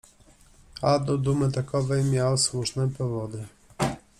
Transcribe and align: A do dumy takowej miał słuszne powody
A 0.81 0.97
do 0.99 1.17
dumy 1.17 1.51
takowej 1.51 2.03
miał 2.03 2.37
słuszne 2.37 2.89
powody 2.89 3.45